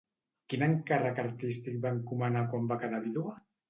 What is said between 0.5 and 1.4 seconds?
Quin encàrrec